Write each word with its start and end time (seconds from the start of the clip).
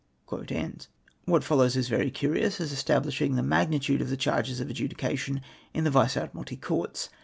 *' 0.01 1.25
What 1.25 1.43
follows 1.43 1.77
is 1.77 1.87
very 1.87 2.09
curious, 2.09 2.59
as 2.59 2.71
establishing 2.71 3.35
the 3.35 3.43
mag 3.43 3.69
nitude 3.69 4.01
of 4.01 4.09
the 4.09 4.17
charges 4.17 4.57
for 4.59 4.65
adjudication 4.65 5.41
in 5.75 5.83
the 5.83 5.91
Vice 5.91 6.17
Admiralty 6.17 6.55
Courts. 6.57 7.09